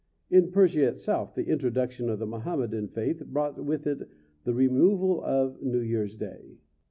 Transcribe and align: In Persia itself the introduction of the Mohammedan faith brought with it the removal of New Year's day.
In 0.31 0.51
Persia 0.51 0.87
itself 0.87 1.35
the 1.35 1.45
introduction 1.45 2.09
of 2.09 2.17
the 2.17 2.25
Mohammedan 2.25 2.87
faith 2.87 3.23
brought 3.27 3.63
with 3.63 3.85
it 3.85 4.09
the 4.45 4.53
removal 4.55 5.23
of 5.23 5.61
New 5.61 5.81
Year's 5.81 6.17
day. 6.17 6.57